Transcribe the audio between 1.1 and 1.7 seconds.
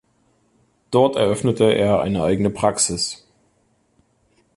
eröffnete